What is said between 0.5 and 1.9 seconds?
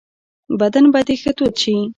بدن به دي ښه تود شي.